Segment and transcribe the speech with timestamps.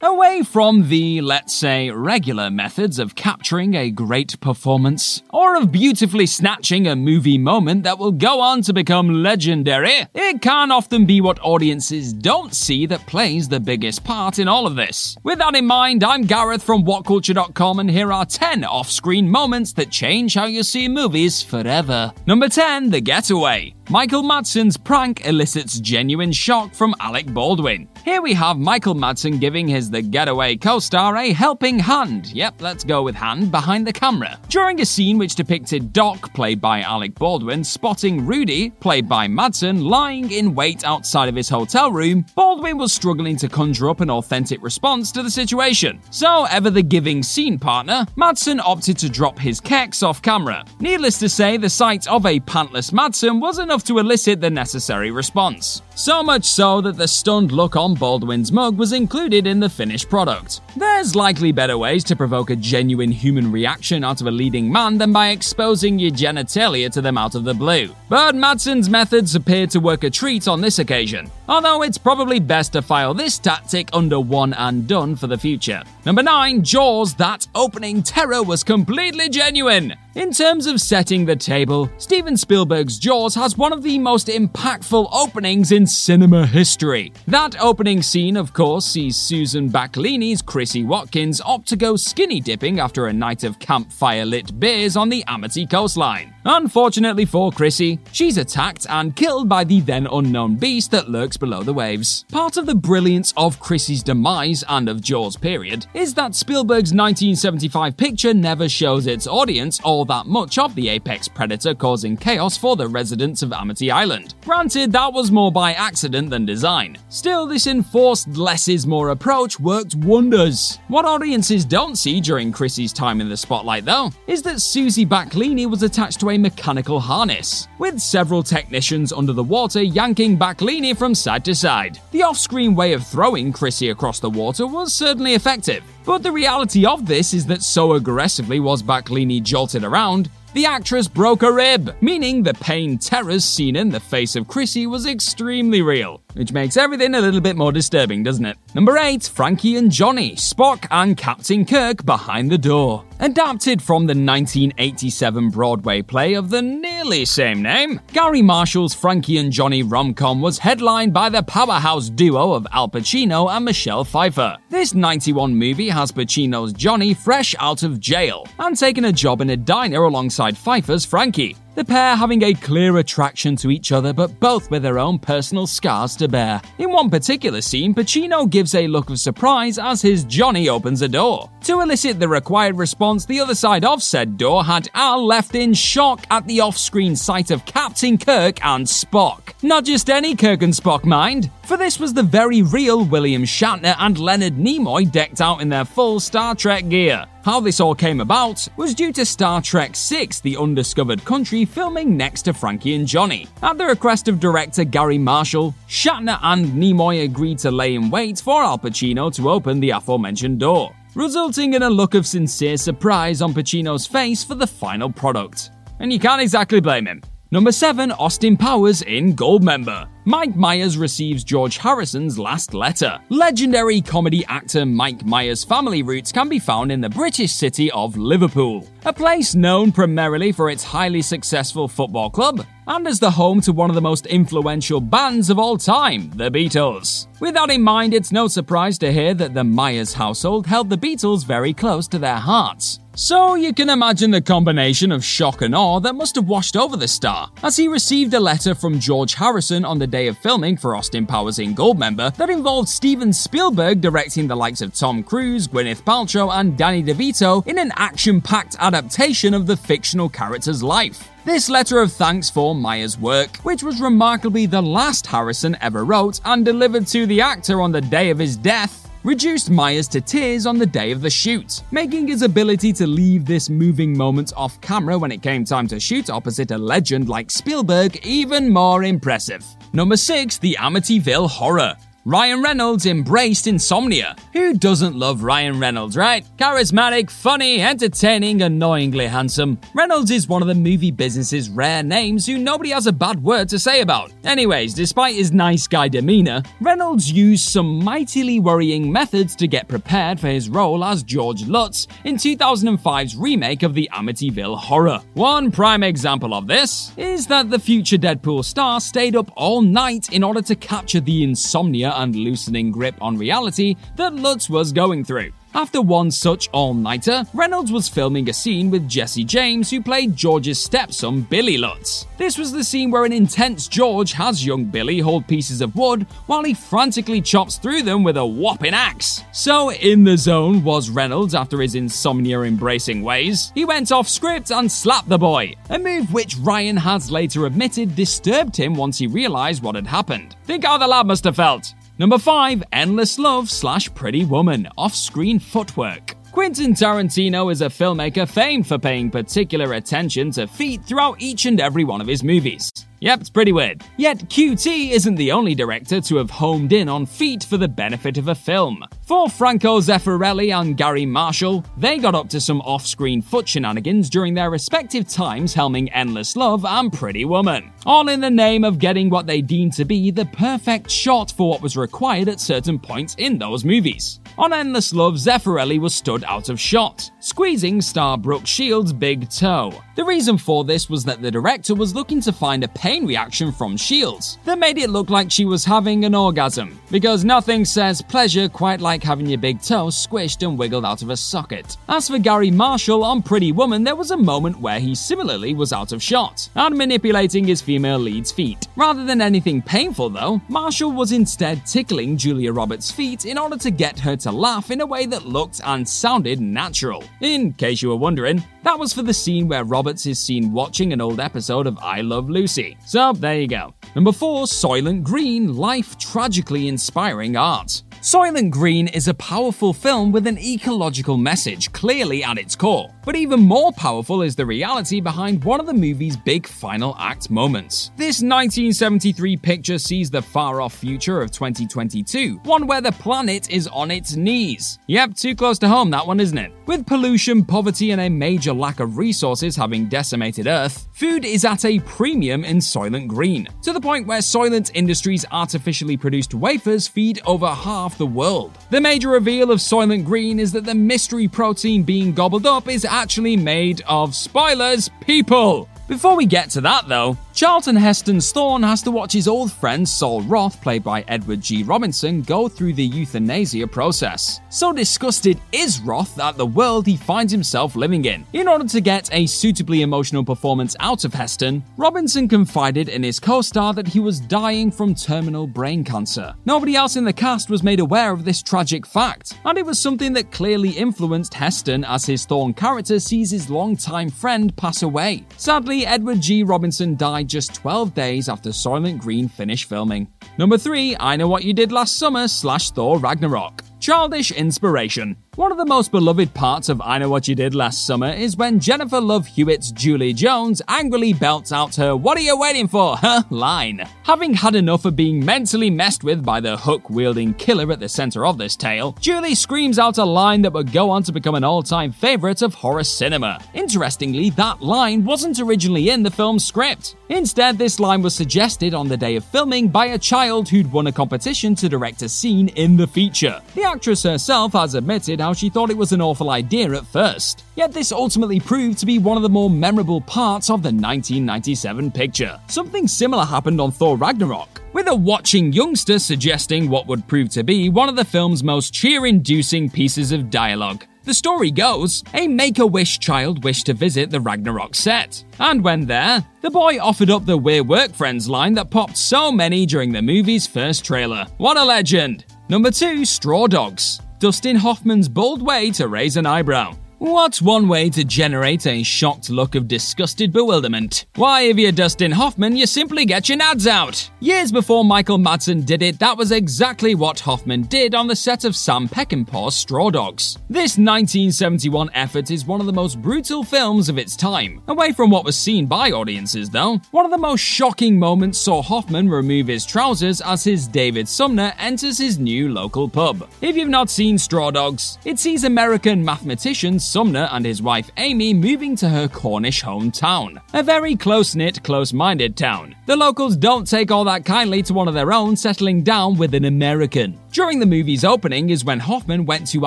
[0.00, 6.24] Away from the, let's say, regular methods of capturing a great performance, or of beautifully
[6.24, 11.20] snatching a movie moment that will go on to become legendary, it can often be
[11.20, 15.16] what audiences don't see that plays the biggest part in all of this.
[15.24, 19.72] With that in mind, I'm Gareth from WhatCulture.com, and here are 10 off screen moments
[19.72, 22.12] that change how you see movies forever.
[22.24, 23.74] Number 10 The Getaway.
[23.90, 27.88] Michael Madsen's prank elicits genuine shock from Alec Baldwin.
[28.04, 32.60] Here we have Michael Madsen giving his The Getaway co star a helping hand, yep,
[32.60, 34.38] let's go with hand, behind the camera.
[34.50, 39.82] During a scene which depicted Doc, played by Alec Baldwin, spotting Rudy, played by Madsen,
[39.82, 44.10] lying in wait outside of his hotel room, Baldwin was struggling to conjure up an
[44.10, 45.98] authentic response to the situation.
[46.10, 50.66] So, ever the giving scene partner, Madsen opted to drop his keks off camera.
[50.78, 55.10] Needless to say, the sight of a pantless Madsen was enough to elicit the necessary
[55.10, 55.82] response.
[55.98, 60.08] So much so that the stunned look on Baldwin's mug was included in the finished
[60.08, 60.60] product.
[60.76, 64.96] There's likely better ways to provoke a genuine human reaction out of a leading man
[64.96, 67.92] than by exposing your genitalia to them out of the blue.
[68.08, 72.74] But Madsen's methods appeared to work a treat on this occasion, although it's probably best
[72.74, 75.82] to file this tactic under one and done for the future.
[76.06, 79.96] Number 9, Jaws, that opening terror was completely genuine.
[80.14, 85.08] In terms of setting the table, Steven Spielberg's Jaws has one of the most impactful
[85.12, 87.12] openings in cinema history.
[87.26, 92.80] That opening scene, of course, sees Susan Backlinie's Chrissy Watkins opt to go skinny dipping
[92.80, 96.34] after a night of campfire lit beers on the Amity coastline.
[96.44, 101.62] Unfortunately for Chrissy, she's attacked and killed by the then unknown beast that lurks below
[101.62, 102.24] the waves.
[102.30, 107.96] Part of the brilliance of Chrissy's demise and of Jaws' period is that Spielberg's 1975
[107.96, 112.76] picture never shows its audience all that much of the apex predator causing chaos for
[112.76, 114.34] the residents of Amity Island.
[114.44, 116.98] Granted, that was more by accident than design.
[117.08, 120.78] Still, this enforced less is more approach worked wonders.
[120.88, 125.70] What audiences don't see during Chrissy's time in the spotlight, though, is that Susie Backlinie
[125.70, 131.14] was attached to a mechanical harness, with several technicians under the water yanking Backlinie from
[131.14, 131.98] side to side.
[132.10, 136.32] The off screen way of throwing Chrissy across the water was certainly effective, but the
[136.32, 141.52] reality of this is that so aggressively was Backlinie jolted around, the actress broke a
[141.52, 146.52] rib, meaning the pain terrors seen in the face of Chrissy was extremely real, which
[146.52, 148.56] makes everything a little bit more disturbing, doesn't it?
[148.74, 153.04] Number 8, Frankie and Johnny, Spock and Captain Kirk behind the door.
[153.20, 159.50] Adapted from the 1987 Broadway play of the nearly same name, Garry Marshall's Frankie and
[159.50, 164.56] Johnny rom-com was headlined by the powerhouse duo of Al Pacino and Michelle Pfeiffer.
[164.70, 169.50] This 91 movie has Pacino's Johnny fresh out of jail and taking a job in
[169.50, 174.40] a diner alongside Pfeiffer's Frankie the pair having a clear attraction to each other but
[174.40, 176.60] both with their own personal scars to bear.
[176.78, 181.08] In one particular scene, Pacino gives a look of surprise as his Johnny opens a
[181.08, 181.48] door.
[181.64, 185.72] To elicit the required response, the other side of said door had Al left in
[185.72, 189.52] shock at the off screen sight of Captain Kirk and Spock.
[189.62, 193.94] Not just any Kirk and Spock, mind, for this was the very real William Shatner
[193.98, 197.26] and Leonard Nimoy decked out in their full Star Trek gear.
[197.44, 202.16] How this all came about was due to Star Trek VI The Undiscovered Country filming
[202.16, 203.48] next to Frankie and Johnny.
[203.62, 208.40] At the request of director Garry Marshall, Shatner and Nimoy agreed to lay in wait
[208.40, 213.42] for Al Pacino to open the aforementioned door, resulting in a look of sincere surprise
[213.42, 215.70] on Pacino's face for the final product.
[216.00, 217.20] And you can't exactly blame him.
[217.50, 220.08] Number 7, Austin Powers in Goldmember.
[220.28, 223.18] Mike Myers receives George Harrison's last letter.
[223.30, 228.14] Legendary comedy actor Mike Myers' family roots can be found in the British city of
[228.14, 228.86] Liverpool.
[229.06, 233.72] a place known primarily for its highly successful football club and as the home to
[233.72, 237.26] one of the most influential bands of all time, the Beatles.
[237.38, 240.96] With that in mind, it's no surprise to hear that the Myers household held the
[240.96, 243.00] Beatles very close to their hearts.
[243.14, 246.96] So you can imagine the combination of shock and awe that must have washed over
[246.96, 250.76] the star as he received a letter from George Harrison on the day of filming
[250.76, 255.66] for Austin Powers in Goldmember that involved Steven Spielberg directing the likes of Tom Cruise,
[255.66, 261.28] Gwyneth Paltrow, and Danny DeVito in an action-packed adaptation of the fictional character's life.
[261.48, 266.42] This letter of thanks for Myers' work, which was remarkably the last Harrison ever wrote
[266.44, 270.66] and delivered to the actor on the day of his death, reduced Myers to tears
[270.66, 274.78] on the day of the shoot, making his ability to leave this moving moment off
[274.82, 279.64] camera when it came time to shoot opposite a legend like Spielberg even more impressive.
[279.94, 281.96] Number 6, The Amityville Horror.
[282.28, 284.36] Ryan Reynolds embraced insomnia.
[284.52, 286.46] Who doesn't love Ryan Reynolds, right?
[286.58, 289.78] Charismatic, funny, entertaining, annoyingly handsome.
[289.94, 293.66] Reynolds is one of the movie business's rare names who nobody has a bad word
[293.70, 294.30] to say about.
[294.44, 300.38] Anyways, despite his nice guy demeanor, Reynolds used some mightily worrying methods to get prepared
[300.38, 305.22] for his role as George Lutz in 2005's remake of the Amityville Horror.
[305.32, 310.30] One prime example of this is that the future Deadpool star stayed up all night
[310.30, 315.24] in order to capture the insomnia and loosening grip on reality that Lutz was going
[315.24, 315.52] through.
[315.74, 320.34] After one such all nighter, Reynolds was filming a scene with Jesse James, who played
[320.34, 322.26] George's stepson, Billy Lutz.
[322.38, 326.26] This was the scene where an intense George has young Billy hold pieces of wood
[326.46, 329.44] while he frantically chops through them with a whopping axe.
[329.52, 333.70] So, in the zone was Reynolds after his insomnia embracing ways.
[333.74, 338.16] He went off script and slapped the boy, a move which Ryan has later admitted
[338.16, 340.56] disturbed him once he realized what had happened.
[340.64, 341.94] Think how the lad must have felt.
[342.18, 346.34] Number 5 Endless Love slash Pretty Woman off screen footwork.
[346.50, 351.78] Quentin Tarantino is a filmmaker famed for paying particular attention to feet throughout each and
[351.80, 352.90] every one of his movies.
[353.20, 354.02] Yep, it's pretty weird.
[354.16, 358.38] Yet QT isn't the only director to have homed in on feet for the benefit
[358.38, 359.04] of a film.
[359.22, 364.54] For Franco Zeffirelli and Garry Marshall, they got up to some off-screen foot shenanigans during
[364.54, 367.92] their respective times helming Endless Love and Pretty Woman.
[368.06, 371.68] All in the name of getting what they deemed to be the perfect shot for
[371.68, 374.40] what was required at certain points in those movies.
[374.58, 379.92] On Endless Love, Zeffirelli was stood out of shot, squeezing star Brooke Shields' big toe.
[380.18, 383.70] The reason for this was that the director was looking to find a pain reaction
[383.70, 388.20] from Shields that made it look like she was having an orgasm, because nothing says
[388.20, 391.96] pleasure quite like having your big toe squished and wiggled out of a socket.
[392.08, 395.92] As for Garry Marshall on Pretty Woman, there was a moment where he similarly was
[395.92, 398.88] out of shot and manipulating his female lead's feet.
[398.96, 403.92] Rather than anything painful though, Marshall was instead tickling Julia Roberts' feet in order to
[403.92, 407.22] get her to laugh in a way that looked and sounded natural.
[407.40, 411.12] In case you were wondering, that was for the scene where Roberts is seen watching
[411.12, 412.96] an old episode of I Love Lucy.
[413.04, 413.92] So there you go.
[414.14, 418.02] Number 4 Soylent Green Life Tragically Inspiring Art.
[418.20, 423.14] Soylent Green is a powerful film with an ecological message clearly at its core.
[423.24, 427.48] But even more powerful is the reality behind one of the movie's big final act
[427.48, 428.10] moments.
[428.16, 433.86] This 1973 picture sees the far off future of 2022, one where the planet is
[433.86, 434.98] on its knees.
[435.06, 436.72] Yep, too close to home, that one, isn't it?
[436.86, 441.84] With pollution, poverty, and a major lack of resources having decimated Earth, food is at
[441.84, 447.40] a premium in Soylent Green, to the point where Soylent Industries' artificially produced wafers feed
[447.46, 448.78] over half the world.
[448.90, 453.04] The major reveal of Soylent Green is that the mystery protein being gobbled up is
[453.04, 455.88] actually made of spoilers, people.
[456.08, 460.08] Before we get to that though, Charlton Heston's Thorn has to watch his old friend
[460.08, 461.82] Sol Roth, played by Edward G.
[461.82, 464.60] Robinson, go through the euthanasia process.
[464.70, 468.46] So disgusted is Roth at the world he finds himself living in.
[468.52, 473.40] In order to get a suitably emotional performance out of Heston, Robinson confided in his
[473.40, 476.54] co star that he was dying from terminal brain cancer.
[476.64, 479.98] Nobody else in the cast was made aware of this tragic fact, and it was
[479.98, 485.44] something that clearly influenced Heston as his Thorn character sees his longtime friend pass away.
[485.56, 486.62] Sadly, Edward G.
[486.62, 490.28] Robinson died just 12 days after Soylent Green finished filming.
[490.58, 493.82] Number 3, I Know What You Did Last Summer slash Thor Ragnarok.
[493.98, 495.36] Childish inspiration.
[495.58, 498.56] One of the most beloved parts of I Know What You Did Last Summer is
[498.56, 503.16] when Jennifer Love Hewitt's Julie Jones angrily belts out her What are you waiting for?
[503.16, 504.06] her line.
[504.22, 508.08] Having had enough of being mentally messed with by the hook wielding killer at the
[508.08, 511.56] center of this tale, Julie screams out a line that would go on to become
[511.56, 513.60] an all time favorite of horror cinema.
[513.74, 517.16] Interestingly, that line wasn't originally in the film's script.
[517.30, 521.08] Instead, this line was suggested on the day of filming by a child who'd won
[521.08, 523.60] a competition to direct a scene in the feature.
[523.74, 527.64] The actress herself has admitted how she thought it was an awful idea at first.
[527.74, 532.10] Yet this ultimately proved to be one of the more memorable parts of the 1997
[532.10, 532.60] picture.
[532.66, 537.62] Something similar happened on Thor Ragnarok, with a watching youngster suggesting what would prove to
[537.62, 541.06] be one of the film's most cheer inducing pieces of dialogue.
[541.24, 545.42] The story goes a make a wish child wished to visit the Ragnarok set.
[545.58, 549.50] And when there, the boy offered up the We're Work Friends line that popped so
[549.50, 551.46] many during the movie's first trailer.
[551.56, 552.44] What a legend!
[552.68, 554.20] Number 2 Straw Dogs.
[554.38, 556.96] Dustin Hoffman's bold way to raise an eyebrow.
[557.20, 561.26] What's one way to generate a shocked look of disgusted bewilderment?
[561.34, 564.30] Why, if you're Dustin Hoffman, you simply get your nads out.
[564.38, 568.64] Years before Michael Madsen did it, that was exactly what Hoffman did on the set
[568.64, 570.58] of Sam Peckinpah's Straw Dogs.
[570.70, 574.80] This 1971 effort is one of the most brutal films of its time.
[574.86, 578.80] Away from what was seen by audiences, though, one of the most shocking moments saw
[578.80, 583.48] Hoffman remove his trousers as his David Sumner enters his new local pub.
[583.60, 588.52] If you've not seen Straw Dogs, it sees American mathematicians Sumner and his wife Amy
[588.52, 590.60] moving to her Cornish hometown.
[590.74, 592.94] A very close knit, close minded town.
[593.06, 596.54] The locals don't take all that kindly to one of their own settling down with
[596.54, 597.40] an American.
[597.50, 599.86] During the movie's opening is when Hoffman went to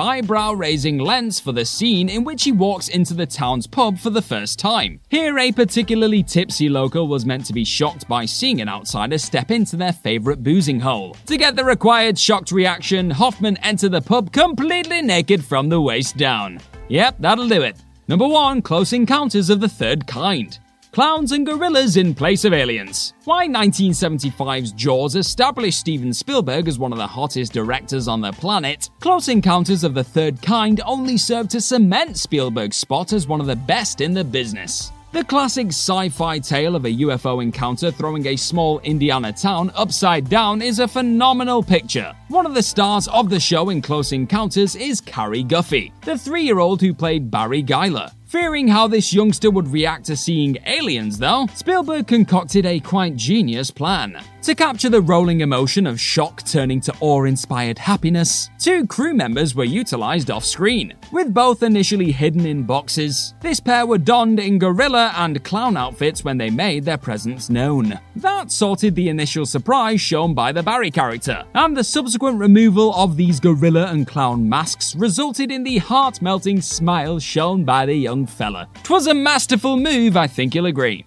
[0.00, 4.10] eyebrow raising lengths for the scene in which he walks into the town's pub for
[4.10, 4.98] the first time.
[5.08, 9.52] Here, a particularly tipsy local was meant to be shocked by seeing an outsider step
[9.52, 11.16] into their favourite boozing hole.
[11.26, 16.16] To get the required shocked reaction, Hoffman entered the pub completely naked from the waist
[16.16, 16.60] down.
[16.92, 17.78] Yep, that'll do it.
[18.06, 20.58] Number 1 Close Encounters of the Third Kind.
[20.90, 23.14] Clowns and gorillas in place of aliens.
[23.24, 28.90] Why 1975's Jaws established Steven Spielberg as one of the hottest directors on the planet,
[29.00, 33.46] Close Encounters of the Third Kind only served to cement Spielberg's spot as one of
[33.46, 34.92] the best in the business.
[35.12, 40.30] The classic sci fi tale of a UFO encounter throwing a small Indiana town upside
[40.30, 42.14] down is a phenomenal picture.
[42.28, 46.44] One of the stars of the show in Close Encounters is Cary Guffey, the three
[46.44, 48.10] year old who played Barry Guiler.
[48.24, 53.70] Fearing how this youngster would react to seeing aliens, though, Spielberg concocted a quite genius
[53.70, 54.18] plan.
[54.42, 59.54] To capture the rolling emotion of shock turning to awe inspired happiness, two crew members
[59.54, 60.94] were utilized off screen.
[61.12, 66.24] With both initially hidden in boxes, this pair were donned in gorilla and clown outfits
[66.24, 68.00] when they made their presence known.
[68.16, 73.16] That sorted the initial surprise shown by the Barry character, and the subsequent removal of
[73.16, 78.26] these gorilla and clown masks resulted in the heart melting smile shown by the young
[78.26, 78.68] fella.
[78.82, 81.06] Twas a masterful move, I think you'll agree.